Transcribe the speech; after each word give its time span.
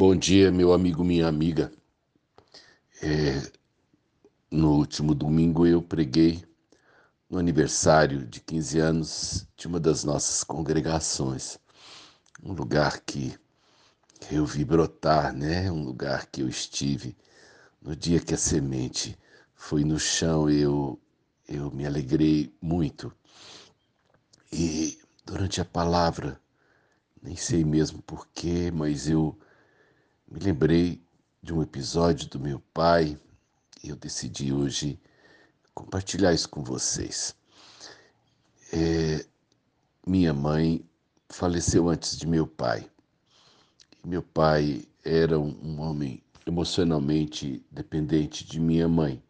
Bom 0.00 0.14
dia, 0.14 0.52
meu 0.52 0.72
amigo, 0.72 1.02
minha 1.02 1.26
amiga. 1.26 1.72
É, 3.02 3.50
no 4.48 4.76
último 4.76 5.12
domingo 5.12 5.66
eu 5.66 5.82
preguei 5.82 6.44
no 7.28 7.36
aniversário 7.36 8.24
de 8.24 8.38
15 8.38 8.78
anos 8.78 9.48
de 9.56 9.66
uma 9.66 9.80
das 9.80 10.04
nossas 10.04 10.44
congregações, 10.44 11.58
um 12.40 12.52
lugar 12.52 13.00
que 13.00 13.36
eu 14.30 14.46
vi 14.46 14.64
brotar, 14.64 15.34
né? 15.34 15.68
Um 15.68 15.82
lugar 15.82 16.26
que 16.26 16.42
eu 16.42 16.48
estive 16.48 17.16
no 17.82 17.96
dia 17.96 18.20
que 18.20 18.34
a 18.34 18.38
semente 18.38 19.18
foi 19.52 19.82
no 19.82 19.98
chão, 19.98 20.48
eu 20.48 20.96
eu 21.48 21.72
me 21.72 21.84
alegrei 21.84 22.54
muito. 22.62 23.12
E 24.52 24.96
durante 25.26 25.60
a 25.60 25.64
palavra, 25.64 26.40
nem 27.20 27.34
sei 27.34 27.64
mesmo 27.64 28.00
porquê, 28.00 28.70
mas 28.70 29.08
eu 29.08 29.36
me 30.30 30.38
lembrei 30.40 31.02
de 31.42 31.54
um 31.54 31.62
episódio 31.62 32.28
do 32.28 32.38
meu 32.38 32.60
pai 32.74 33.18
e 33.82 33.88
eu 33.88 33.96
decidi 33.96 34.52
hoje 34.52 35.00
compartilhar 35.74 36.34
isso 36.34 36.48
com 36.48 36.62
vocês. 36.62 37.34
É, 38.72 39.24
minha 40.06 40.34
mãe 40.34 40.84
faleceu 41.30 41.88
antes 41.88 42.16
de 42.16 42.26
meu 42.26 42.46
pai. 42.46 42.90
Meu 44.04 44.22
pai 44.22 44.86
era 45.02 45.38
um, 45.38 45.58
um 45.62 45.80
homem 45.80 46.22
emocionalmente 46.46 47.64
dependente 47.70 48.44
de 48.44 48.60
minha 48.60 48.88
mãe. 48.88 49.22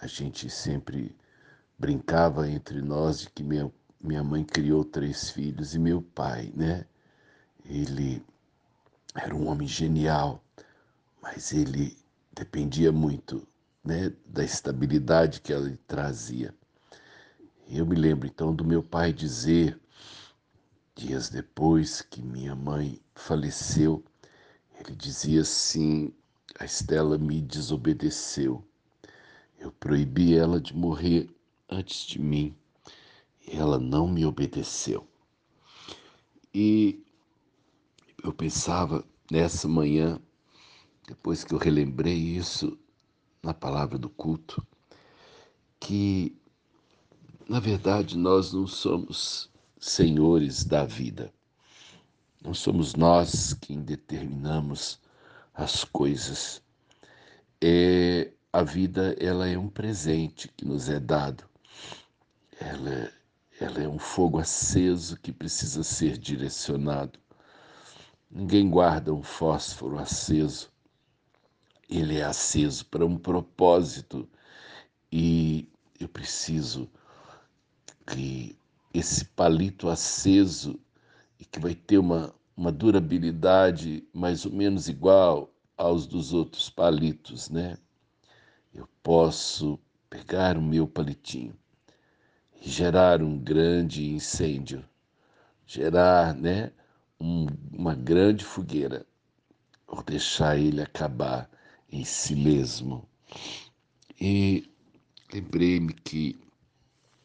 A 0.00 0.06
gente 0.06 0.48
sempre 0.48 1.16
brincava 1.76 2.48
entre 2.48 2.80
nós 2.80 3.20
de 3.20 3.30
que 3.30 3.42
minha, 3.42 3.72
minha 4.00 4.22
mãe 4.22 4.44
criou 4.44 4.84
três 4.84 5.30
filhos 5.30 5.74
e 5.74 5.78
meu 5.80 6.00
pai, 6.00 6.52
né? 6.54 6.86
Ele 7.64 8.22
era 9.16 9.34
um 9.34 9.48
homem 9.48 9.66
genial, 9.66 10.42
mas 11.22 11.52
ele 11.52 11.96
dependia 12.32 12.92
muito 12.92 13.46
né, 13.82 14.12
da 14.26 14.44
estabilidade 14.44 15.40
que 15.40 15.52
ela 15.52 15.70
trazia. 15.86 16.54
Eu 17.68 17.86
me 17.86 17.96
lembro 17.96 18.26
então 18.26 18.54
do 18.54 18.64
meu 18.64 18.82
pai 18.82 19.12
dizer, 19.12 19.80
dias 20.94 21.28
depois 21.28 22.02
que 22.02 22.22
minha 22.22 22.54
mãe 22.54 23.00
faleceu, 23.14 24.04
ele 24.78 24.94
dizia 24.94 25.40
assim: 25.40 26.12
a 26.58 26.64
Estela 26.64 27.18
me 27.18 27.40
desobedeceu. 27.40 28.62
Eu 29.58 29.72
proibi 29.72 30.36
ela 30.36 30.60
de 30.60 30.76
morrer 30.76 31.28
antes 31.68 32.06
de 32.06 32.20
mim 32.20 32.54
e 33.46 33.56
ela 33.56 33.78
não 33.78 34.06
me 34.06 34.24
obedeceu. 34.24 35.06
E 36.54 37.05
eu 38.28 38.32
pensava 38.32 39.04
nessa 39.30 39.68
manhã, 39.68 40.18
depois 41.06 41.44
que 41.44 41.54
eu 41.54 41.58
relembrei 41.58 42.16
isso 42.16 42.76
na 43.42 43.54
palavra 43.54 43.96
do 43.96 44.08
culto, 44.08 44.66
que 45.78 46.36
na 47.48 47.60
verdade 47.60 48.18
nós 48.18 48.52
não 48.52 48.66
somos 48.66 49.48
senhores 49.78 50.64
da 50.64 50.84
vida. 50.84 51.32
Não 52.42 52.52
somos 52.52 52.94
nós 52.94 53.54
quem 53.54 53.80
determinamos 53.80 55.00
as 55.54 55.84
coisas. 55.84 56.62
É, 57.60 58.32
a 58.52 58.62
vida 58.62 59.16
ela 59.20 59.48
é 59.48 59.56
um 59.56 59.68
presente 59.68 60.48
que 60.56 60.64
nos 60.64 60.88
é 60.88 60.98
dado. 60.98 61.44
Ela, 62.58 63.12
ela 63.60 63.82
é 63.82 63.88
um 63.88 63.98
fogo 63.98 64.38
aceso 64.38 65.16
que 65.16 65.32
precisa 65.32 65.82
ser 65.82 66.18
direcionado. 66.18 67.18
Ninguém 68.30 68.68
guarda 68.68 69.12
um 69.12 69.22
fósforo 69.22 69.98
aceso. 69.98 70.70
Ele 71.88 72.18
é 72.18 72.24
aceso 72.24 72.86
para 72.86 73.06
um 73.06 73.16
propósito 73.16 74.28
e 75.10 75.68
eu 76.00 76.08
preciso 76.08 76.90
que 78.06 78.56
esse 78.92 79.24
palito 79.24 79.88
aceso 79.88 80.78
e 81.38 81.44
que 81.44 81.60
vai 81.60 81.74
ter 81.74 81.98
uma, 81.98 82.34
uma 82.56 82.72
durabilidade 82.72 84.06
mais 84.12 84.44
ou 84.44 84.52
menos 84.52 84.88
igual 84.88 85.50
aos 85.76 86.06
dos 86.06 86.32
outros 86.32 86.70
palitos, 86.70 87.50
né? 87.50 87.76
Eu 88.74 88.88
posso 89.02 89.78
pegar 90.08 90.56
o 90.56 90.62
meu 90.62 90.86
palitinho 90.86 91.54
e 92.62 92.68
gerar 92.68 93.22
um 93.22 93.38
grande 93.38 94.06
incêndio, 94.08 94.84
gerar, 95.66 96.34
né? 96.34 96.72
Um, 97.20 97.46
uma 97.72 97.94
grande 97.94 98.44
fogueira 98.44 99.06
ou 99.86 100.02
deixar 100.02 100.58
ele 100.58 100.80
acabar 100.82 101.48
em 101.90 102.04
si 102.04 102.34
mesmo. 102.34 103.08
E 104.20 104.68
lembrei-me 105.32 105.92
que 105.92 106.38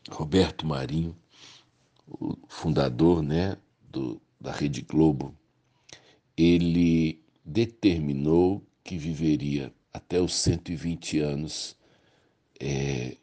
Roberto 0.09 0.65
Marinho, 0.65 1.15
o 2.07 2.35
fundador 2.47 3.21
né, 3.21 3.57
do, 3.89 4.21
da 4.39 4.51
Rede 4.51 4.81
Globo, 4.81 5.35
ele 6.35 7.21
determinou 7.45 8.63
que 8.83 8.97
viveria 8.97 9.73
até 9.93 10.19
os 10.19 10.33
120 10.35 11.19
anos 11.19 11.75
é, 12.59 13.17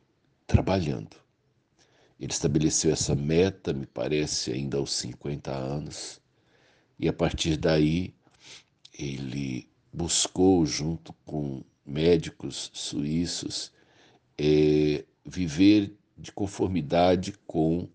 trabalhando. 0.47 1.17
Ele 2.19 2.33
estabeleceu 2.33 2.93
essa 2.93 3.15
meta, 3.15 3.73
me 3.73 3.87
parece, 3.87 4.53
ainda 4.53 4.79
aos 4.79 4.93
50 4.93 5.53
anos, 5.53 6.21
e 6.99 7.09
a 7.09 7.13
partir 7.13 7.57
daí, 7.57 8.15
ele 8.99 9.69
buscou, 9.93 10.67
junto 10.67 11.13
com 11.25 11.63
médicos 11.85 12.71
suíços, 12.75 13.73
é, 14.37 15.05
viver 15.25 15.95
de 16.17 16.33
conformidade 16.33 17.35
com 17.47 17.89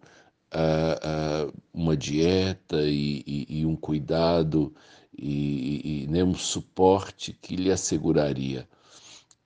uma 1.74 1.98
dieta 1.98 2.84
e, 2.84 3.24
e, 3.26 3.60
e, 3.60 3.66
um 3.66 3.76
cuidado 3.76 4.74
e, 5.18 6.04
e 6.04 6.08
né, 6.08 6.24
um 6.24 6.36
suporte 6.36 7.34
que 7.42 7.56
lhe 7.56 7.72
asseguraria 7.72 8.68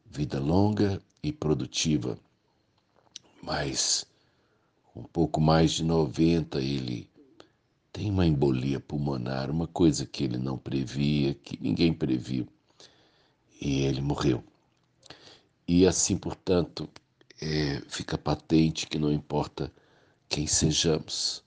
vida 0.06 0.39
longa 0.39 1.01
e 1.24 1.31
produtiva. 1.31 2.18
Mas 3.41 4.06
um 4.95 5.03
pouco 5.03 5.39
mais 5.39 5.72
de 5.72 5.84
90 5.84 6.59
ele 6.59 7.09
uma 8.18 8.26
embolia 8.26 8.80
pulmonar, 8.80 9.52
uma 9.52 9.68
coisa 9.68 10.04
que 10.04 10.24
ele 10.24 10.40
não 10.40 10.58
previa, 10.58 11.36
que 11.36 11.56
ninguém 11.62 11.94
previu, 11.94 12.48
e 13.62 13.82
ele 13.82 14.02
morreu. 14.02 14.44
E 15.68 15.86
assim, 15.86 16.18
portanto, 16.18 16.90
é, 17.40 17.80
fica 17.88 18.18
patente 18.18 18.88
que 18.88 18.98
não 18.98 19.14
importa 19.14 19.72
quem 20.28 20.48
sejamos, 20.48 21.44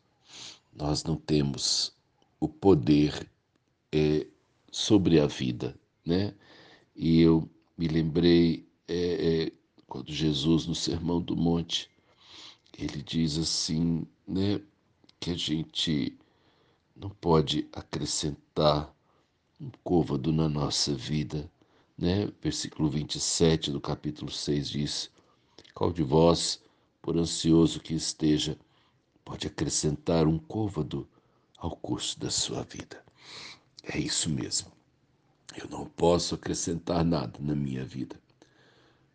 nós 0.73 1.03
não 1.03 1.17
temos 1.17 1.93
o 2.39 2.49
poder 2.49 3.29
é, 3.91 4.29
sobre 4.71 5.19
a 5.19 5.27
vida, 5.27 5.75
né? 6.07 6.33
E 6.95 7.21
eu 7.21 7.51
me 7.77 7.89
lembrei 7.89 8.65
é, 8.87 9.49
é, 9.49 9.53
quando 9.89 10.13
Jesus 10.13 10.67
no 10.67 10.75
Sermão 10.77 11.21
do 11.21 11.37
Monte 11.37 11.91
ele 12.79 13.03
diz 13.03 13.37
assim, 13.39 14.07
né, 14.27 14.61
que 15.19 15.33
a 15.33 15.37
gente 15.37 16.17
não 17.01 17.09
pode 17.09 17.67
acrescentar 17.73 18.95
um 19.59 19.71
côvado 19.83 20.31
na 20.31 20.49
nossa 20.51 20.95
vida. 20.95 21.51
Né? 21.97 22.31
Versículo 22.43 22.91
27 22.91 23.71
do 23.71 23.81
capítulo 23.81 24.31
6 24.31 24.69
diz: 24.69 25.11
Qual 25.75 25.91
de 25.91 26.03
vós, 26.03 26.63
por 27.01 27.17
ansioso 27.17 27.81
que 27.81 27.95
esteja, 27.95 28.59
pode 29.25 29.47
acrescentar 29.47 30.27
um 30.27 30.39
côvado 30.39 31.09
ao 31.57 31.75
curso 31.75 32.21
da 32.21 32.31
sua 32.31 32.63
vida? 32.65 33.03
É 33.83 33.99
isso 33.99 34.29
mesmo. 34.29 34.71
Eu 35.57 35.69
não 35.71 35.87
posso 35.87 36.35
acrescentar 36.35 37.03
nada 37.03 37.41
na 37.41 37.55
minha 37.55 37.85
vida, 37.85 38.21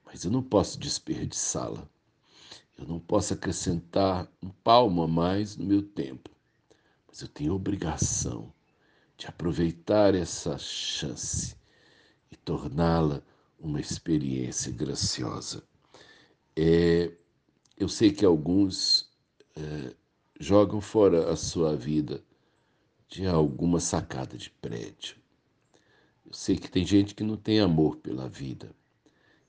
mas 0.04 0.24
eu 0.24 0.31
não 0.31 0.42
posso 0.42 0.80
desperdiçá-la. 0.80 1.88
Eu 2.80 2.88
não 2.88 3.00
posso 3.00 3.36
acrescentar 3.36 4.27
um 4.42 4.50
palmo 4.50 5.04
a 5.04 5.07
mais 5.07 5.56
no 5.56 5.65
meu 5.65 5.83
tempo 5.83 6.35
mas 7.15 7.21
eu 7.21 7.29
tenho 7.29 7.53
obrigação 7.53 8.51
de 9.15 9.25
aproveitar 9.25 10.13
essa 10.13 10.57
chance 10.57 11.56
e 12.29 12.35
torná-la 12.35 13.23
uma 13.57 13.79
experiência 13.79 14.69
graciosa. 14.69 15.63
É, 16.53 17.13
eu 17.77 17.88
sei 17.88 18.12
que 18.12 18.25
alguns 18.25 19.09
é, 19.56 19.95
jogam 20.41 20.81
fora 20.81 21.31
a 21.31 21.38
sua 21.38 21.73
vida 21.73 22.21
de 23.07 23.25
alguma 23.25 23.79
sacada 23.79 24.38
de 24.38 24.50
prédio. 24.50 25.15
Eu 26.25 26.33
sei 26.33 26.57
que 26.57 26.69
tem 26.69 26.85
gente 26.85 27.15
que 27.15 27.23
não 27.23 27.38
tem 27.38 27.62
amor 27.62 27.95
pela 27.95 28.27
vida 28.27 28.75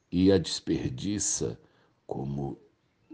e 0.09 0.31
a 0.31 0.39
desperdiça 0.39 1.59
como, 2.07 2.61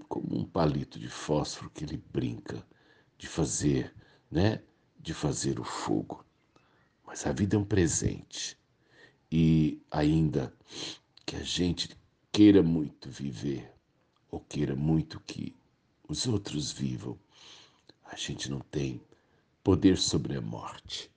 como 0.07 0.39
um 0.39 0.45
palito 0.45 0.99
de 0.99 1.09
fósforo 1.09 1.71
que 1.71 1.85
ele 1.85 2.05
brinca 2.13 2.63
de 3.17 3.27
fazer 3.27 3.95
né, 4.33 4.63
de 4.99 5.13
fazer 5.13 5.61
o 5.61 5.65
fogo. 5.65 6.25
Mas 7.07 7.27
a 7.27 7.33
vida 7.33 7.55
é 7.55 7.59
um 7.59 7.65
presente. 7.65 8.59
E 9.31 9.81
ainda 9.91 10.53
que 11.27 11.37
a 11.37 11.43
gente 11.43 11.91
queira 12.33 12.63
muito 12.63 13.11
viver, 13.11 13.71
ou 14.31 14.41
queira 14.41 14.75
muito 14.75 15.21
que 15.21 15.55
os 16.09 16.27
outros 16.27 16.73
vivam, 16.73 17.19
a 18.05 18.17
gente 18.17 18.51
não 18.51 18.61
tem 18.61 19.01
poder 19.63 19.99
sobre 19.99 20.37
a 20.37 20.41
morte. 20.41 21.11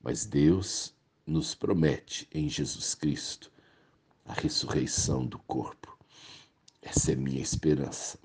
Mas 0.00 0.24
Deus 0.24 0.94
nos 1.26 1.54
promete 1.54 2.28
em 2.32 2.48
Jesus 2.48 2.94
Cristo 2.94 3.50
a 4.24 4.32
ressurreição 4.32 5.26
do 5.26 5.38
corpo. 5.40 5.98
Essa 6.80 7.12
é 7.12 7.16
minha 7.16 7.42
esperança. 7.42 8.18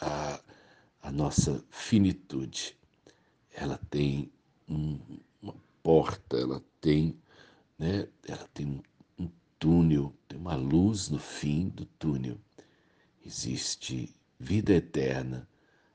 A, 0.00 0.40
a 1.02 1.12
nossa 1.12 1.62
finitude, 1.68 2.79
ela 3.60 3.78
tem 3.90 4.32
um, 4.66 4.98
uma 5.42 5.54
porta, 5.82 6.38
ela 6.38 6.64
tem, 6.80 7.14
né, 7.78 8.08
ela 8.26 8.48
tem 8.54 8.66
um, 8.66 8.82
um 9.24 9.30
túnel, 9.58 10.14
tem 10.26 10.38
uma 10.38 10.56
luz 10.56 11.10
no 11.10 11.18
fim 11.18 11.68
do 11.68 11.84
túnel. 11.84 12.38
Existe 13.24 14.14
vida 14.38 14.72
eterna 14.72 15.46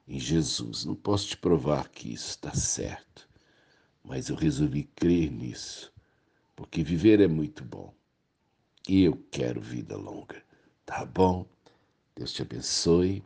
em 0.08 0.20
Jesus. 0.20 0.86
Não 0.86 0.94
posso 0.94 1.30
te 1.30 1.38
provar 1.38 1.90
que 1.90 2.14
isso 2.14 2.30
está 2.30 2.54
certo, 2.54 3.28
mas 4.04 4.30
eu 4.30 4.36
resolvi 4.36 4.84
crer 4.96 5.32
nisso, 5.32 5.92
porque 6.56 6.84
viver 6.84 7.20
é 7.20 7.28
muito 7.28 7.66
bom. 7.66 7.92
E 8.88 9.02
eu 9.02 9.18
quero 9.32 9.60
vida 9.60 9.98
longa, 9.98 10.44
tá 10.86 11.04
bom? 11.04 11.48
Deus 12.16 12.32
te 12.32 12.44
abençoe 12.44 13.24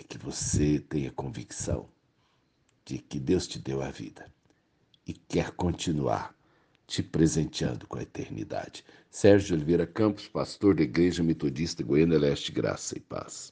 e 0.00 0.04
que 0.04 0.16
você 0.16 0.80
tenha 0.80 1.12
convicção 1.12 1.86
de 2.88 2.96
que 2.96 3.20
Deus 3.20 3.46
te 3.46 3.58
deu 3.58 3.82
a 3.82 3.90
vida 3.90 4.24
e 5.06 5.12
quer 5.12 5.50
continuar 5.50 6.34
te 6.86 7.02
presenteando 7.02 7.86
com 7.86 7.98
a 7.98 8.02
eternidade. 8.02 8.82
Sérgio 9.10 9.54
Oliveira 9.54 9.86
Campos, 9.86 10.26
pastor 10.26 10.74
da 10.74 10.82
Igreja 10.82 11.22
Metodista 11.22 11.84
Goiânia 11.84 12.18
Leste, 12.18 12.50
graça 12.50 12.96
e 12.96 13.00
paz. 13.00 13.46